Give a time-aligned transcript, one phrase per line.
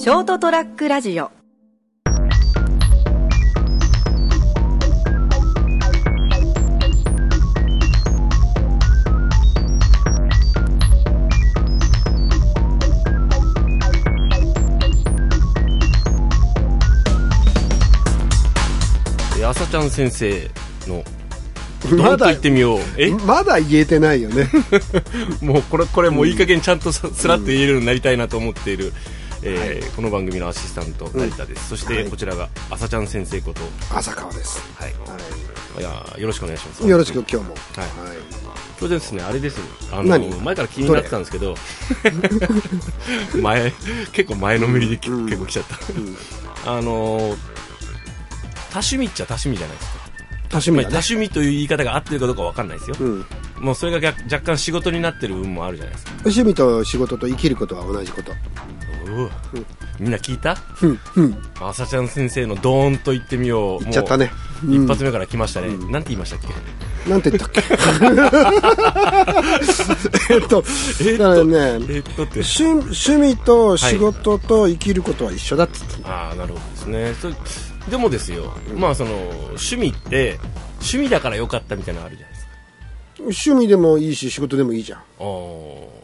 [0.00, 1.30] ショートトラックラジオ。
[19.38, 20.50] え朝ちゃん先生
[20.86, 21.04] の
[21.90, 22.78] どまだ言ってみよう。
[22.96, 23.10] え？
[23.10, 24.48] まだ言えてないよね。
[25.44, 28.94] もうこれこれもういい加減ちゃんとさすらっと言えるようになりたいなと思っている、
[29.42, 32.10] えーこの番組のアシスタント成田です、そしてはい。
[32.10, 33.60] こちらが朝ちゃん先生こと。
[33.94, 34.92] 浅川です、はい。
[34.92, 35.82] はい。
[35.82, 36.84] やよろしくお願いします。
[36.84, 37.42] い、よろしく今日も。
[37.42, 37.52] はい。
[37.52, 38.18] はい。
[38.78, 40.28] それでですねあれですよあの何？
[40.28, 41.54] 前から気になってたんですけど。
[43.40, 43.72] 前
[44.12, 45.26] 結構前のめりで、うん。
[45.26, 47.36] 結構来ちゃった、あの
[48.70, 49.98] 多趣味っちゃ多趣味じゃないですか。
[49.98, 50.10] まあ
[50.50, 53.26] 多多趣味だね趣味という言い方が合ってるかどうかわかんないですよ、うん。
[53.60, 56.12] もうそれが逆若干仕事になってる部分もあるじゃないですか。
[56.24, 58.32] 趣味と仕事と生きることは同じこと
[59.14, 59.24] う？
[59.24, 59.30] わ
[59.98, 60.56] みんな聞いた？
[60.82, 61.42] うんうん。
[61.60, 63.80] 朝ちゃん先生のドーンと言ってみよう。
[63.80, 64.30] 言っちゃったね。
[64.68, 67.10] 一発目から来ましたね、なんて言いましたっけ？
[67.10, 67.62] なんて言ったっけ？
[70.34, 70.62] えっと
[71.00, 72.40] えっとだからねえっとって。
[72.40, 77.14] 趣趣味と仕事と生きることは一緒だっつって、ああなるほどですね。
[77.90, 79.12] でもですよ、まあその
[79.50, 80.38] 趣味って
[80.74, 82.39] 趣味だから良かったみたいなのあるじゃないですか
[83.24, 85.02] 趣味でもいいし仕事でもいいじゃん。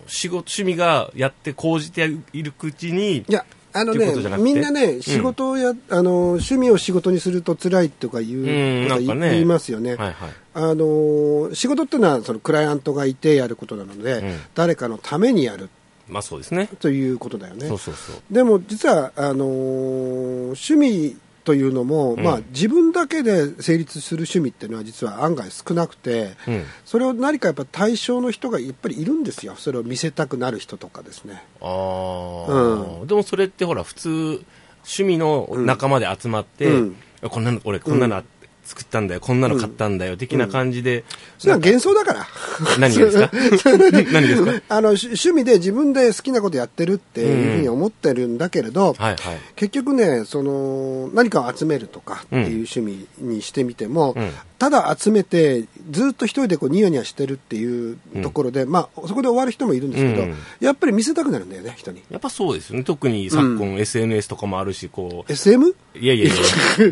[0.06, 9.30] 仕事趣味がやって講じているうちにいやあのねみんなね仕事をや、あの趣味を仕事にすると辛いとかいううんかね。
[9.32, 10.14] 言いますよね、はいはい。
[10.54, 14.40] あの仕事っていうのはそのクライアントがいてやることなので、うん。
[14.54, 15.68] 誰かのためにやる。
[16.08, 16.68] まあそうですね。
[16.80, 17.66] ということだよね。
[17.68, 18.16] そうそうそう。
[18.30, 22.24] でも実はあの趣味というのも、うん。
[22.24, 26.64] まあ、自分だけで成立する趣味っていうのは実は案外少なくて、うん。
[26.84, 29.54] それを何かやっぱ対象の人がやっぱりいるんですよ。
[29.56, 31.44] それを見せたくなる人とかですね。
[31.60, 36.96] ああ、うでもそれってほら普通趣味の仲間で集まって、うん。
[37.30, 38.16] こんなの俺こんなの
[38.66, 41.04] 作ったんだよ、こんなの買ったんだよ、的な感じで、
[41.38, 42.26] それは幻想だから。
[42.78, 43.30] 何がですか？
[44.12, 44.52] 何ですか？
[44.68, 49.38] あのし趣味で自分で好きなことやってるっていうふうに思ってるんだけれど、はいはい。
[49.54, 54.30] 結局ねその何かを集めるとかっていう趣味にしてみても、うん。
[54.58, 60.34] ただ集めてずっと一人でこうニヤニヤしてるっていうところで、まあそこで終わる人もいるんですけど、うん。
[60.60, 62.00] やっぱり見せたくなるんだよね人に。
[62.10, 65.32] やっぱそうですよね特に昨今 SNS とかもあるしこう。
[65.32, 65.74] SM?
[66.00, 66.34] いやいやいや。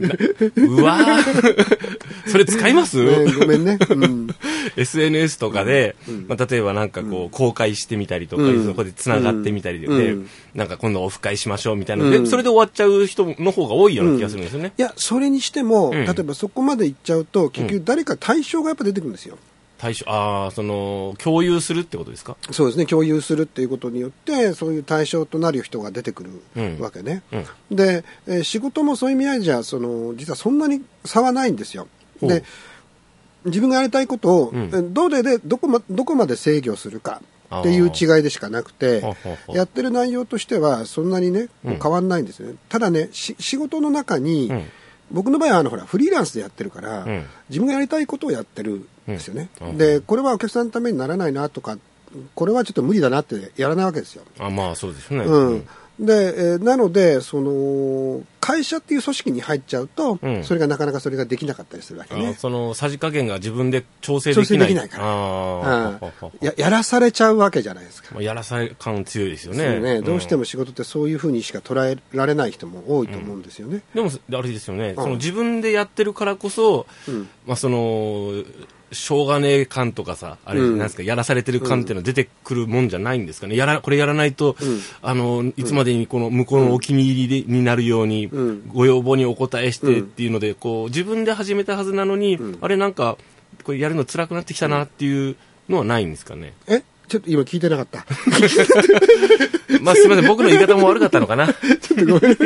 [0.01, 0.15] な
[0.56, 1.64] うわー
[2.27, 4.29] それ使います、ねごめんね、うん、
[4.77, 8.65] SNS とかで、まあ、例えばなんかこう、公開してみたりとか、うん。
[8.65, 10.29] そこで繋がってみたりで、うん。
[10.55, 12.11] なんか今度オフ会しましょうみたいな、うん。
[12.11, 14.73] でそれで終わっちゃう人の方が多いような気がするんですよね。
[14.77, 16.05] いやそれにしても、うん。
[16.05, 19.39] 例えばそこまで行っちゃうと結局誰か対象がやっぱ出てくるんですよ、
[19.84, 22.39] 対象、ああ、その、共有するってことですか？
[22.53, 22.87] そうですね。
[22.87, 26.78] 共有するっていうことによってそういう対象となる人が出てくるうん。
[26.81, 27.22] わけね、
[27.71, 27.77] うん。
[27.77, 31.87] で、えー仕事もそういう意味合いじゃその実はそんなに差はないんですよ。
[32.23, 32.44] で
[33.44, 34.62] 自分がやりたいことを、うん。
[34.62, 37.21] えーどれでどこ,、ま、どこまで制御するか
[37.55, 39.03] っていう違いでしかなくて
[39.49, 41.78] やってる内容としてはそんなにねうん。
[41.78, 44.65] 変わんないんですよね、ただねし仕事の中に、うん
[45.13, 47.25] 僕の場合はあのほらフリーランスでやってるから、うん。
[47.49, 49.79] 自分がやりたいことをやってるんですよね、うん。
[49.79, 51.79] でこれはお客さんのためにならないなとか
[52.35, 54.23] これはちょっと無理だなってやらないわけですよ。
[54.39, 55.25] あまあそうですね。
[55.25, 55.69] うん、
[56.01, 60.44] で、えーなのでその会社っていう組織に入っちゃうと、うん。
[60.44, 64.75] それがなかなかそれができなかったりするわけあねそのさじ加減が自分で調整できない。
[64.75, 66.12] ないから。
[66.41, 69.81] ややらされちゃうわけじゃないですか、まあやらされ感強いですよね。
[69.81, 70.00] ね。
[70.03, 70.44] どうしても。
[70.44, 74.94] も仕事ってそういうふうにしか捉えられない人も多いと思うんですよね、でも、あれですよね、ん。
[74.94, 77.28] その自分でやってるからこそ、うん。
[77.47, 78.44] まあその、
[78.94, 80.78] しょうがねえ感とかさ、あれ、うん。
[80.78, 83.56] なんですか、やらされてる感っていうのは出てくるもんじゃないんですかね。
[83.56, 84.81] やら、これやらないと、うん。
[85.03, 88.62] あの、いつまでにこの向こうのお気に入りでになるように、うん。
[88.69, 92.59] ご要望にお答えしてっていうので、こう、自分で始めたはずなのに、ん。
[92.60, 93.19] あれなんか、
[93.62, 95.37] これやるの辛くなってきたなっていう
[95.69, 96.55] のはないんですかね。
[96.66, 96.82] え？
[97.09, 98.06] ちょっと今聞いてなかった。
[99.81, 101.52] まあすみません、僕の言い方も悪かったのかな。
[101.52, 102.37] ちょっとごめん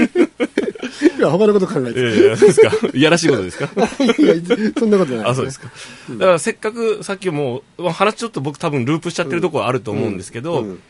[1.18, 2.00] いや他のこと考えて。
[2.00, 2.70] いやいや、ですか。
[2.94, 3.64] いやらしいことですか。
[4.02, 4.34] いや
[4.78, 5.24] そんなことない。
[5.26, 5.70] あ、そうですか。
[6.12, 10.80] だからせっかくさっきも話ちょっと僕多分ループしちゃってるところあると思うんですけど、うん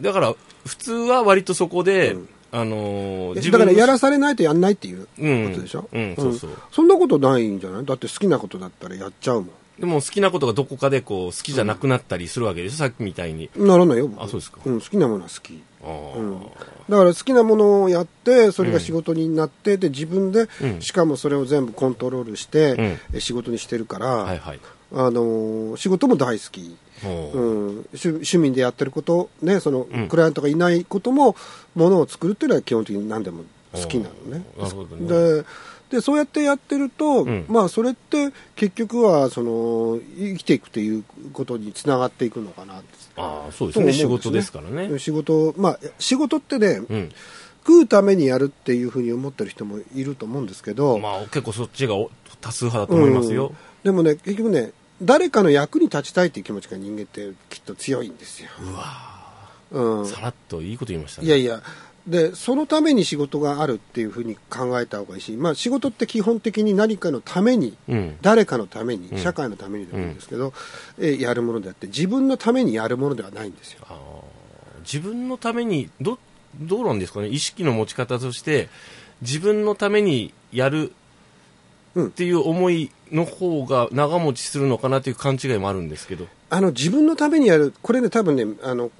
[0.00, 0.34] だから
[0.64, 2.28] 普通は割とそこで、うん。
[2.50, 5.48] あのーいやだからやらすされないとやんないっていううん。
[5.50, 6.50] ことでしょ、うんそうそう。
[6.72, 7.84] そんなことないんじゃない？
[7.84, 9.48] だって好きなことだったらやっちゃうも
[9.78, 13.50] でも好きなことがどこかでこう好きじゃなくなったりするわけでしょ、さっきみたいに。
[13.58, 14.08] んならないよ。
[14.08, 14.58] 僕あそうですか。
[14.68, 16.40] ん、好きなものは好きうん。
[16.88, 20.80] だから好きなものをやってそれが仕事になって、で自分で、うん。
[20.80, 23.16] しかもそれを全部コントロールして、うん。
[23.16, 24.60] え仕事にしてるから、はいはい。
[24.92, 27.10] あの仕事も大好き、うん、
[27.92, 30.08] 趣趣味でやってること、ね、そのうん。
[30.08, 31.36] クライアントがいないことも、
[31.74, 34.44] ものを作るっていうのは基本的に何でも好きなのね。
[34.58, 35.08] なるほどね。
[35.08, 35.44] で
[35.90, 37.46] でそうやってやってると、うん。
[37.48, 42.88] まあそれって結局はその生きていくっていうことにつながっていくのかなって。
[43.16, 43.86] ああそうですね。
[43.86, 44.04] ね。
[44.04, 44.98] 事ですからね。
[44.98, 47.12] 仕事まあ仕事ってね、うん。
[47.66, 53.56] 食うためにやるっていうふうに思ってる人もいると思うんですけど、まあ結構そっちがお多数派だと思いますよ、うん。
[53.84, 59.18] でもね結局ね誰かの役に立ちたいっていう気持ちが人間ってきっと強いんですよ、うわ
[59.70, 61.28] うん、さらっといいこと言いましたね。
[61.28, 61.62] いやいや
[62.06, 68.16] でそのために仕事があるっていうふうに考えた方がいいし、まあ、仕事って基本的に何かのためにうん。
[68.22, 69.18] 誰かのために、うん。
[69.18, 70.54] 社会のためにでもいいんですけど、
[70.98, 73.84] えーやるものであって自分のためにやるものではないんですよ。
[74.80, 76.18] 自分のためにど
[76.58, 77.28] どうなんですかね？
[77.28, 78.68] 意識の持ち方として
[79.20, 80.92] 自分のためにやる
[81.94, 82.06] うん。
[82.06, 86.26] っていう思いの方が長持ちするのかなという勘違いもあるんですけど。
[86.50, 88.90] あの自分のためにやるこれね多分ねあの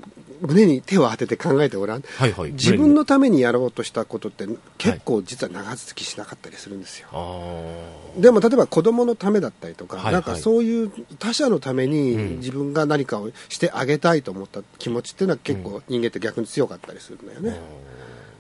[0.41, 2.03] 胸に手を当てて考えてごらん。
[2.03, 2.53] はいはい。
[2.53, 4.47] 自分のためにやろうとしたことって
[4.79, 10.13] 結構実は長続きしなかったりするんですよ、あでも例えば子供のためだったりとか、はいはい。
[10.15, 12.37] なんかそういう他者のためにうん。
[12.39, 17.51] 自分が何かをしてあげたいと思った気持ちっていうのは結構人間って逆に強かったりするんだよね。
[17.51, 17.55] あ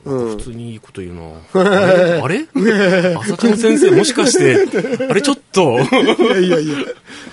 [0.08, 0.36] うん。
[0.36, 2.46] 普通にいいこと言うなあれ
[3.16, 4.56] 朝ちゃん先生もしかして
[5.08, 5.78] あれちょっと？
[5.80, 5.84] い
[6.30, 6.74] やいやいや。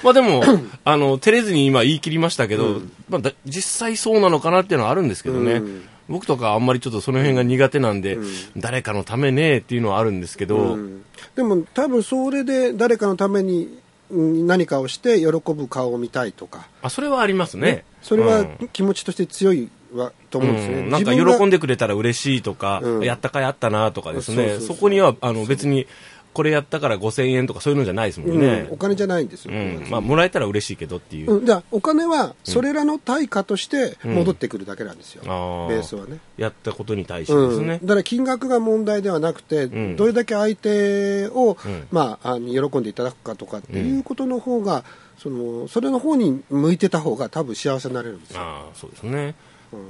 [0.04, 0.44] まあでも、
[0.84, 5.54] あの、照れずに今言い切りましたけど、まあだ実際そうなのかなっていうのはあるんですけどね。
[5.54, 5.82] うん。
[6.08, 8.26] 僕とかあんまりちょっとその辺が苦手なんで、うん。
[8.58, 11.04] 誰かのためねっていうのはあるんですけど、うん。
[11.36, 13.80] でも多分それで誰かのために
[14.12, 17.84] うん何かをして喜ぶ顔を見たいとか、あ、それはありますね。
[18.04, 18.70] それはうん。
[18.72, 20.80] 気持ちとして強いわと思うんですね。
[20.80, 25.88] うんなんか喜んでくれたら嬉しいとか、うんやったかいあったなとかですね、そこにはあの別に
[26.36, 28.74] これやったから5000円とかそういうのじゃないですもんねうん。
[28.74, 29.54] お金じゃないんですよ。
[29.54, 31.32] うんまあ、もらえたら嬉しいけどっていう。
[31.32, 36.20] うん、じゃあお金はそれらの対価として戻ってくるだけなんですよ、ベースはね。
[36.38, 37.88] やったことに対してですねうん、。
[37.88, 44.84] だから金額が問題ではなくて、んどれだけ相手を、うんまあ、あの喜んでいただくかとかっていうことの方が、
[45.18, 48.42] そのそれの方に向いてた方が多分幸せになれるんですよ。
[48.42, 49.36] ああそうですね、うん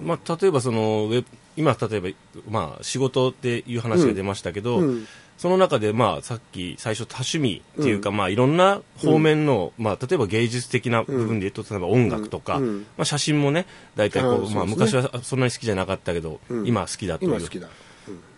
[0.04, 1.28] まあ、例えばそのウェブ
[1.58, 2.10] 今例えば、
[2.50, 5.08] まあ、仕事っていう話が出ましたけど、うん。
[5.38, 12.80] その中で、まあ、さっき最初多趣味っていうか、まあ、いろんな方面の、まあ、例えば芸術的な部分で言うと、例えば音楽とか、うん。
[12.98, 15.02] まあ、写真もね大体こうまあ、あーそうですね。
[15.02, 17.68] 昔はそんなに好きじゃなかったけど、うん今は好きだという。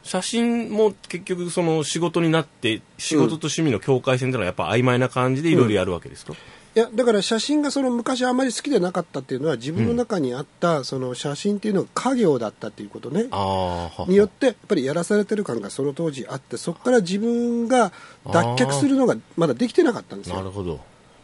[0.04, 6.34] 写真も結局その仕事になって仕事と趣味の境界線というのはやっぱ曖昧な感じでいろいろやるわけですと、
[6.78, 16.36] いやだから写真がその昔あまり好きでなかったっていうのは自分の中にあったその写真っていうのが家業だったっていうことね、ああはによってやっぱりやらされてる感がその当時あ。
[16.36, 17.92] ってそこから自分が
[18.26, 20.80] 脱却するのがまだできてなかったんですよ、なるほど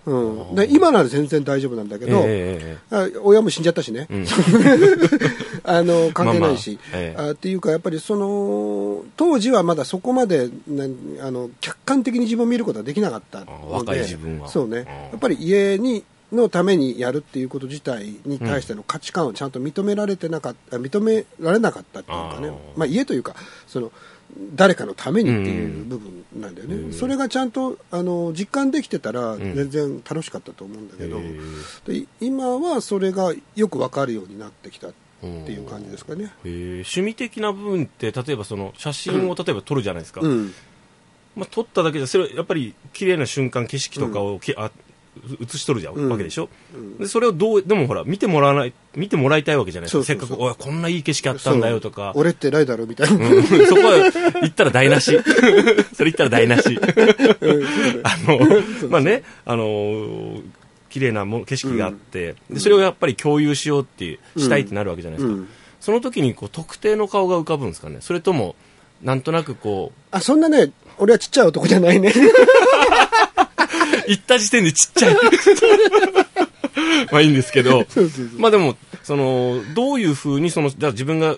[0.06, 4.26] うん、で今なら全然大丈夫なんだけど、えええあ親も死んじゃったしね、ん。
[5.64, 7.22] あの関係ないし、まあまあええ。
[7.30, 10.86] あっていうかやっぱりその当時はまだそこまでな
[11.22, 13.52] あの客観的に自分を見ることができなかったので。
[13.52, 14.50] あ若い自分は。
[14.50, 14.80] そうね。
[14.80, 14.86] うん。
[14.86, 16.04] やっぱり家に
[16.34, 22.52] のためにやるっていうこと自体に対しての価値観をちゃんと認められてなかった認められなかったっていうかね。
[22.76, 23.36] まあ、家というか
[23.68, 23.92] その
[24.56, 29.40] 誰かのためにっていう部分なんだよね、それがちゃんとあの実感できてたらん。
[29.40, 34.94] 全然楽しかったと思うんだけど、へで今はそれがよく分かるようになってきたっ
[35.46, 36.34] ていう感じですかね。
[36.44, 36.72] えー。
[36.78, 40.54] 趣味的な部分って例えばその写真を例えば撮るじゃないですか、うん。
[41.36, 44.72] まあ、撮っただけじゃそれやっぱり綺麗な瞬間景色とかをき、あ
[45.42, 46.10] 写し撮るじゃん、うん。
[46.10, 46.50] わけでしょ、
[47.00, 50.04] でそれをどうでもほら見てもらわない見てもらいたいわけじゃないですか。
[50.04, 52.12] せっかくおいこんないい景色あったんだよとか。
[52.16, 53.44] 俺って偉いだろみたいな、うん。
[53.44, 54.12] そこは
[54.42, 55.18] 言ったら台無し。
[55.96, 56.80] それ言ったら台無し。
[58.04, 60.42] あのまあねあのー
[60.90, 65.48] 綺麗なもの景色があって、でそれをやっぱり共有しようってしたいってなるわけじゃないですか、うん。
[65.80, 67.98] その時にこう特定の顔が浮かぶんですかね。
[68.02, 68.56] それとも
[69.02, 72.14] なんとなくこうあそんなね俺はちっちゃい男じゃないね
[74.08, 75.16] 行った時点でちっちゃい。
[77.12, 77.86] まあいいんですけど。
[78.38, 81.36] まあでもそのどういうふうにそのじゃあ自分が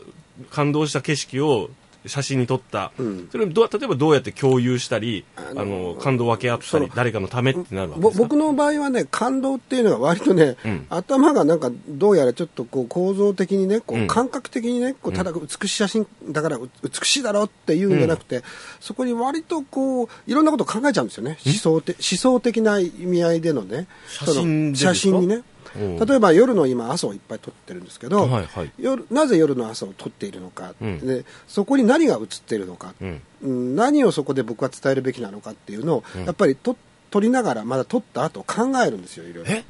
[0.51, 1.69] 感動した景色を
[2.07, 3.29] 写真に撮った、うん。
[3.31, 10.85] それをどう例えばどうやって共有したりああのの感動を分け合ったり誰かのためってなるわけ僕の場合はね感動っていうのは割とね、うん。
[10.89, 18.43] 頭がなんかどうやらちょっとこう構造的にねこう感覚的にねこうただ美しい写真だからう美しいだろうっていうんじゃなくて、
[18.79, 21.37] そこに割とこういろんなことを考えちゃうんですよね。
[21.45, 23.87] 思想て思想的な意味合いでのね。
[24.07, 25.35] 写真写真にね。
[25.35, 25.45] うん
[25.77, 28.71] 例えば夜の今朝をいっぱい撮ってるんですけど、はいはい。
[28.77, 30.99] 夜なぜ夜の朝を撮っているのか、うん。
[30.99, 33.21] でそこに何が映っているのか、うん。
[33.43, 36.75] うん何をそこで僕は伝えるべきなのかっていうのを、やっぱりと
[37.11, 39.51] 撮りながらまだ撮った後考えるんですよいろいろ。
[39.51, 39.63] え？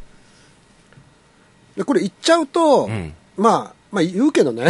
[1.78, 3.14] でこれ言っちゃうと、うん。
[3.38, 4.66] まあまあ言うけどね。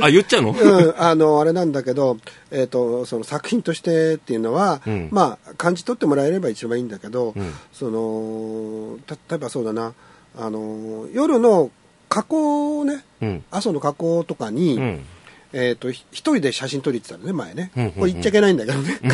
[0.00, 0.50] あ、言っちゃうの？
[0.50, 0.54] う
[0.88, 2.16] ん、あの、あれなんだけど、
[2.50, 5.08] えっ、と、その作品としてっていうのは、うん。
[5.12, 7.52] まあ、感じ取ってもらえれば一番いいんだけど、うん。
[7.72, 9.94] その、た例えばそうだな、
[10.38, 11.70] あの、夜の
[12.08, 13.44] 加工をね、うん。
[13.50, 15.04] 朝の加工とかに、うん。
[15.52, 17.70] えっ、と、ひ一人で写真撮りって言ってたのね、前ね。
[17.76, 18.98] うんうんうんこれ言っちゃいけないんだけどね。
[19.02, 19.10] うん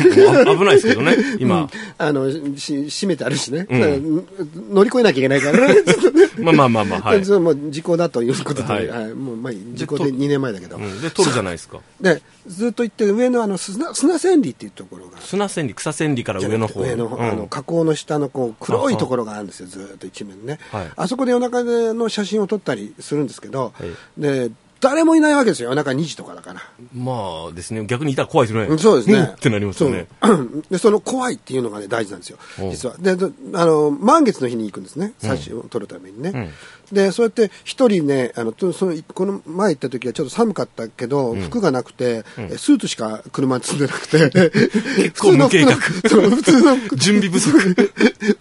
[0.49, 1.69] あ危ないですけどね、今 うん。
[1.97, 3.67] あの、し、閉めてあるしね。
[3.69, 4.27] うん
[4.71, 5.75] 乗り越えなきゃいけないからね。
[6.37, 7.25] まあまあまあまあ、はい。
[7.39, 10.77] もう時効だということで、はいはいもうまあ時効で2年前だけど。
[10.77, 11.79] うんで、撮るじゃないですか。
[12.01, 15.19] で、ずっと行って上のあの砂砂千里っていうところが。
[15.21, 16.81] 砂千里、草千里から上の方。
[16.81, 20.59] 上の、うんあの、河口の下のこう、黒いところがあるんですよ、ずーっと一面ね。
[20.71, 24.51] はいあそこで夜中での写真を撮ったりするんですけど、はいで、
[24.85, 26.61] 誰もいないわけですよ、夜中2時とかだから。
[26.93, 28.65] まあですね、逆にいたら怖いですね。
[28.65, 29.19] うんそうですね。
[29.19, 30.05] んってなりますよね。
[30.69, 32.37] で、その怖いっていうのがね、大事なんですよ。
[32.69, 32.95] 実は。
[32.99, 35.13] で、であの、満月の日に行くんですね。
[35.23, 36.51] 写真を撮るためにね。
[36.91, 44.29] で、そうやって一人ね、あの、とその、この前行った時はちょっと寒かったけど、服がなくて、えスーツしか車に積んでなくて、
[44.97, 45.75] 結構無計画。
[45.75, 47.57] 普通の服、準備不足。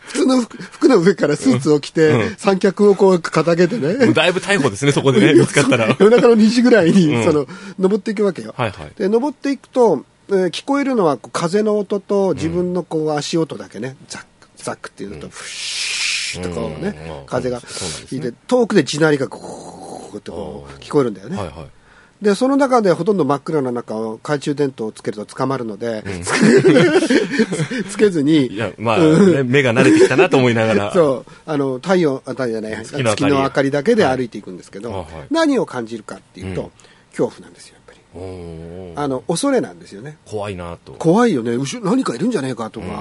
[0.07, 2.35] 普通の服服の上からスーツを着て、うん。
[2.37, 4.07] 三脚をこう掲げてね。
[4.07, 5.97] もうだいぶ逮捕ですね、そこでね、 見つかったら。
[5.99, 7.25] 夜中の2時ぐらいに、うん。
[7.25, 7.47] その、
[7.79, 8.55] 登っていくわけよ。
[8.57, 8.93] はいはい。
[8.99, 17.61] で、登っていくと、えー聞こえるのは風の音と自分のこう足音だけね、ザック、ザックっていうのと、フシューッとこうね、うん風が。
[17.61, 21.37] 吹いて、遠くで地鳴りがこうってこう聞こえるんだよね。
[21.37, 21.67] はいはい。
[22.25, 30.93] で、その中でほとんど真っ暗な中を懐中電灯をつけると捕まるので、つつけずに、いや、まあ、ね、目が慣れてきたなと思いながら。
[30.93, 33.17] そう、あの、太陽、あ太陽じゃない、月の明かり。
[33.17, 35.27] 月の明かりだけで歩いていくんですけど、はいはい。
[35.31, 36.71] 何を感じるかっていうと、うん。
[37.11, 37.77] 恐怖なんですよ、
[38.97, 40.19] あの、恐れなんですよね。
[40.25, 40.93] 怖いなと。
[40.93, 41.57] 怖いよね。
[41.57, 42.93] 後ろ何かいるんじゃねえかとか、うん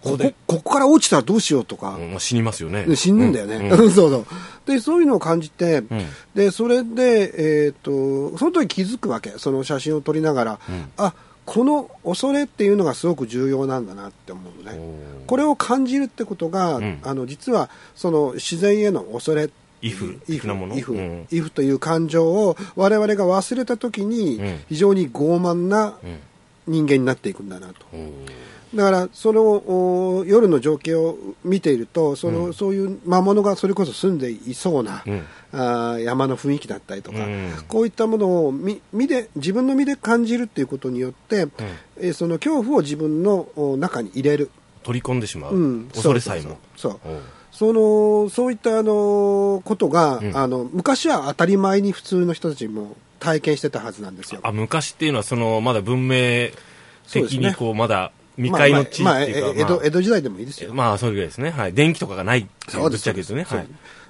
[0.00, 2.86] こここでこ、から落ちたらどうしようとか、うんまあ死にますよね。
[2.86, 3.56] ね死ぬんだよね。
[3.56, 4.26] うん そうそう。
[4.66, 5.88] で、そういうのを感じて、ん
[6.34, 9.34] で、それで、えっ、と、その時気づくわけ。
[9.36, 10.58] その写真を撮りながら、ん
[10.96, 14.78] あ、この恐れっていうのがすごく重要なんだなって思うのね。
[15.26, 19.52] これを感じるってことが、んあの、実は、その自然への恐れ、イフ
[19.86, 20.76] イフ的なもの？
[20.76, 21.26] イフうん。
[21.30, 24.60] イフという感情を我々が忘れた時にうん。
[24.68, 26.18] 非常に傲慢なうん。
[26.66, 27.84] 人間になっていくんだなと。
[28.74, 35.22] だからそのお夜の情景を見ているとその、そういう魔物がそれこそ住んでいそうな、うん。
[35.52, 37.50] あー山の雰囲気だったりとか、うん。
[37.68, 41.48] こういったものを見見で自分の身で感じるっていうことによって、
[41.98, 44.50] えーその恐怖を自分のお中に入れる、
[44.82, 45.54] 取り込んでしまう。
[45.54, 45.88] うん。
[45.92, 46.58] 恐れさえも。
[46.78, 47.00] そう
[47.54, 54.40] そのそういったあのことが、うんあの昔は当たり前に普通の人たちも体験してたはずなんですよ。
[54.42, 56.50] あ、昔っていうのは、その、まだ文明
[57.10, 60.74] 的にこう、まだ未開の地っていうか、まあまあま江戸江戸時代でもいいですよ。
[60.74, 61.50] まあ、それぐらいですね。
[61.50, 61.72] はい。
[61.72, 63.46] 電気とかがないっていうぶっちゃけですね。
[63.48, 63.68] そうはい。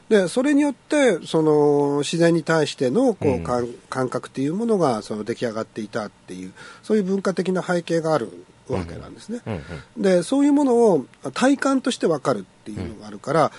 [0.09, 8.31] でそれによってその自然に対してのこう、うん感感覚っていうものがその出来上がっていたっていうそういう文化的な背景がある
[8.69, 9.41] わけなんですね。
[9.47, 9.55] うん
[9.97, 10.03] うん。
[10.03, 13.53] でそういうものを体感として分かるっていうのがあるから、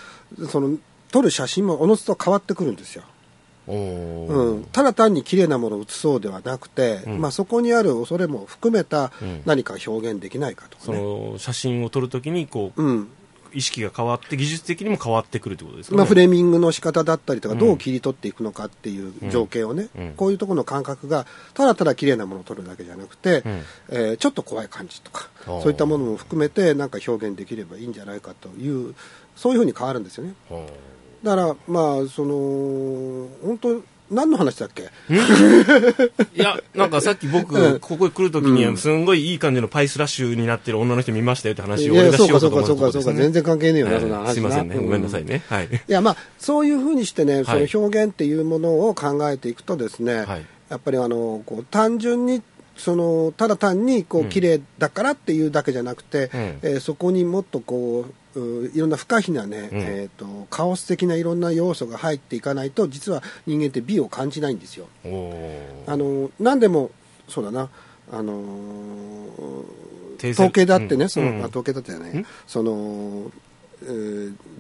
[0.50, 0.78] その
[1.12, 3.04] 撮る写真もおのずと変わってくるんですよ。
[3.68, 11.02] うん、ただ単に綺麗なものを写そうではなくて、うんまあ、そこにある恐れも含めたうん何か表現できないかとかそね。
[11.02, 13.10] の写真を撮るときにこう、うん
[13.56, 17.60] 意識が変わって技術的にも変わってくるってことですかね、まあ、フレーミングの仕方だったりとか、うん。
[17.60, 20.14] どう切り取っていくのかっていう情景をね、うん。
[20.16, 23.62] こういうところの感覚がただただ綺麗なものを撮るだけじゃなくて、うん。
[23.90, 28.96] えーちょっと怖い感じとかそういったものも含めてなんか表現できればいいんじゃないかという
[29.36, 30.34] そういうふうに変わるんですよね。
[30.50, 30.66] は
[31.24, 34.84] だからまあその本当何の話だっけ？
[34.84, 34.90] あ
[36.36, 37.80] いや、なんかさっき僕、うん。
[37.80, 38.78] ここに来るときに、うん。
[38.78, 43.04] すんごいいい感じのパイスラッシュになってる女の人見ましたよって話いを俺がしようやそうかかと思ったところですね。
[43.04, 43.12] そうかそうか。
[43.12, 44.26] そうか全然関係ねえよな、はいそんな話。
[44.28, 44.76] なすいませんね。
[44.76, 45.42] ごめんなさいうんね。
[45.48, 45.66] はい。
[45.66, 47.68] いやまあそういうふうにしてね、はい。
[47.68, 50.46] その表現っていうものを考えていくとですね、はい。
[50.70, 52.42] やっぱりあのこう単純に
[52.78, 54.30] そのただ単にこううん。
[54.30, 56.40] 綺麗だからっていうだけじゃなくて、うん。
[56.62, 59.80] えーそこにもっとこうういろんな不可避なね、うん。
[59.80, 64.88] えー、とカオス的ないろんな要素が入っていかないと実は人間って美を感じないんですよ。
[65.88, 66.92] あの何でも
[67.27, 67.70] そうだな。
[68.12, 68.44] あの
[70.18, 70.44] 訂正。
[70.44, 71.10] 統計だってね、うん。
[71.10, 71.44] その、うん。
[71.44, 72.25] あ統計だってじゃない、ん。
[72.48, 73.45] その、えー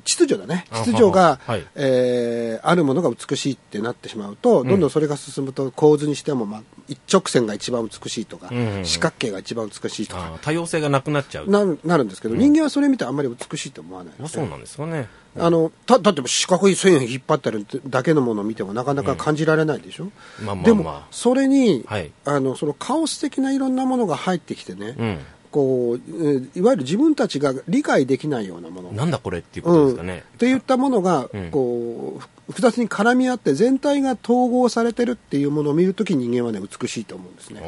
[0.03, 0.65] 秩序だね。
[0.71, 1.67] あ秩序がはははい。
[1.75, 4.67] えーあるものが美しいってなってしまうと、ん。
[4.67, 8.85] どんどんそれが進むと構図にしても、まあ、一直線が一番美しいとか、うんうんうん。
[8.85, 10.39] 四角形が一番美しいとか。
[10.41, 11.49] 多様性がなくなっちゃう。
[11.49, 14.13] ななるんですけど、人間はそれ見てあんまり美しいと思わない。
[14.13, 15.07] のであそうなんですかね。
[15.37, 20.05] あのただって四角い線引っ張ってるだけのものを見てもなかなか感じられないでしょ、
[20.41, 22.11] まあまあでもまそれに、はい。
[22.23, 25.01] あのそのカオス的ないろんなものが入ってきてね、あ。
[25.01, 25.19] うん。
[25.55, 28.91] こう、えーいわゆる自分たちが理解できないようなもの。
[28.91, 30.25] なんだこれっていうことですかね。
[30.33, 37.61] っていったものがうん、こう、ふ複雑に絡み合って全体が統合されてるっていうものを見るとき人間はね、美しいと思うんですね。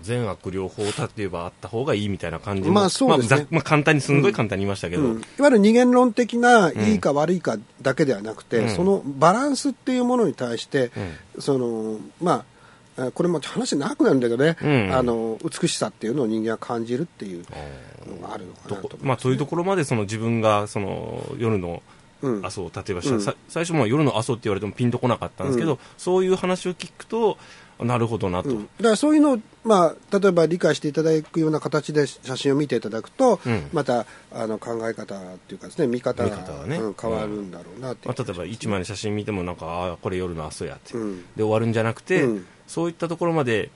[0.00, 3.36] 善悪両方立てばあった方がいいみたいな感じのまあそうですね。
[3.36, 8.70] まあざまあ簡単にすんごい簡単に言いましたけど、うん、いわゆる二元論的ないいか悪いかだけではなくて、うん。
[8.70, 10.90] そのバランスっていうものに対して、
[11.38, 12.51] そのまああ
[13.14, 14.94] これも話長くなるんだけどね、うん。
[14.94, 17.44] あの美しさっていうのを人間は感じるっていう
[18.06, 21.82] のがあるのかどなと思いまあ、そういうところまでその自分がその夜の
[22.22, 23.20] うん阿蘇、例えば、うん。
[23.20, 27.36] さ最初も夜の阿蘇って言われてもピンとこなかったんですけど、うそういう話を聞くと
[27.80, 33.68] なるほどなと、うん、だからそういうのを、まあ、例えば理解していただくような形で写真を見ていただくと、うん。
[33.72, 36.76] またあの考え方っていうかですね見方がね。
[36.76, 41.22] うん変わるんだろうなっていうまあ、例えば一枚の写真見てもなんかああこれ夜の阿蘇やって、うん。
[41.36, 43.70] で終わるんじゃなくて、うんそういったところまで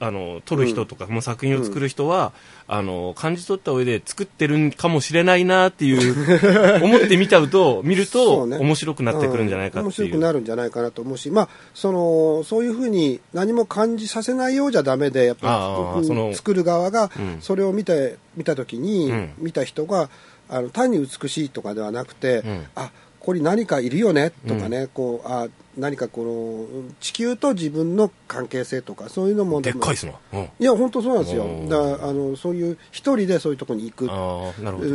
[0.00, 2.32] あの撮る人とか、もう作品を作る人は、
[2.68, 8.58] あの感じ取った上で作ってるんかもしれないなっていう 思って見ちゃうと見るそと、うね。
[8.58, 17.36] 面白くなってくるんじゃないかうん面っていう、白くなるんじゃないかなと思うし、まあ、そのそういうふうに何も感じさせないようじゃダメでやっぱり作る側がうん。
[17.40, 19.30] それを見て見た時に、うん。
[19.38, 20.08] 見た人が
[20.48, 22.64] あの単に美しいとかではなくて、うん。
[22.74, 22.90] あこ
[23.26, 31.44] こに何かいるよねとかね、こうあ何かこの地球と自分の関係性とかそういうのもでっかいっすな、うん、いや本当そうなんですよ。
[31.68, 34.06] だからあのそういう一人でそういうところに行く。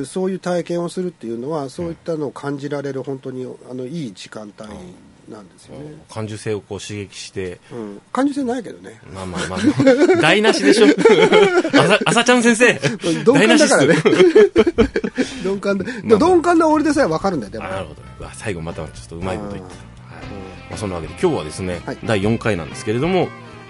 [0.06, 4.70] そういう体験をするっていうのはそういったのを感じられる本当にあのいい時間帯
[5.32, 7.60] なんですよね、感受性をこう刺激して。
[7.72, 9.00] うん、感受性ないけどね。
[9.14, 10.88] まあまあまあ、台無しでしょ。
[11.80, 12.74] あさ、あさちゃん先生。
[13.02, 13.96] 鈍感だからね。
[15.44, 18.02] 鈍感で、まあでも鈍感な俺でさえ分かるんだよでもなるほど。
[18.20, 19.76] うわ最後またちょっとうまいこと言って。
[19.76, 19.82] た。
[20.70, 21.98] まあ、そんなわけで今日はですね、はい。
[22.04, 23.30] 第4回なんですけれども、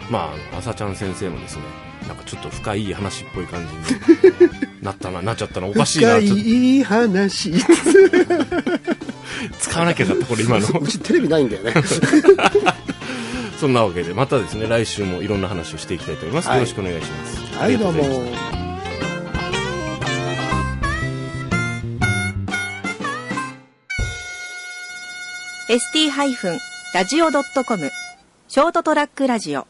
[0.10, 1.64] まあさちゃん先生もですね、
[2.08, 4.50] なんかちょっと深い話っぽい感じに
[4.82, 6.44] なったな、なっちゃったな、おかしいな、深ちょっと。
[6.44, 7.54] い話
[9.60, 10.68] 使わなきゃよかった、これ今の。
[10.80, 11.74] うちテレビないんだよね
[13.60, 16.48] そんなわけで、またですね、来週もいろんな話をしていきたいと思います。
[16.48, 17.58] はいよろしくお願いします。
[17.58, 18.62] はいどうもありがとございましたー
[25.72, 26.60] ST-radio.com
[28.50, 29.66] ショートトラックラジオ